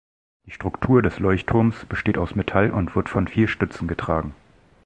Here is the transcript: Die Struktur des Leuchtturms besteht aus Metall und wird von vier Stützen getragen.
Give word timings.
Die 0.47 0.51
Struktur 0.51 1.03
des 1.03 1.19
Leuchtturms 1.19 1.85
besteht 1.85 2.17
aus 2.17 2.33
Metall 2.33 2.71
und 2.71 2.95
wird 2.95 3.07
von 3.07 3.27
vier 3.27 3.47
Stützen 3.47 3.87
getragen. 3.87 4.33